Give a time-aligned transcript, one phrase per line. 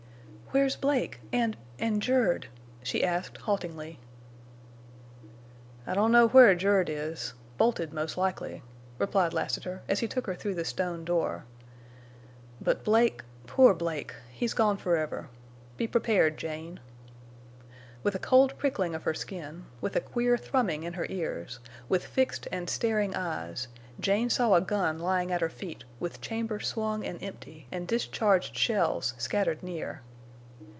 [0.53, 2.43] "Where's Blake—and—and Jerb?"
[2.83, 3.99] she asked, haltingly.
[5.87, 7.33] "I don't know where Jerb is.
[7.57, 8.61] Bolted, most likely,"
[8.97, 11.45] replied Lassiter, as he took her through the stone door.
[12.59, 14.13] "But Blake—poor Blake!
[14.29, 15.29] He's gone forever!...
[15.77, 16.81] Be prepared, Jane."
[18.03, 22.05] With a cold prickling of her skin, with a queer thrumming in her ears, with
[22.05, 23.69] fixed and staring eyes,
[24.01, 28.57] Jane saw a gun lying at her feet with chamber swung and empty, and discharged
[28.57, 30.01] shells scattered near.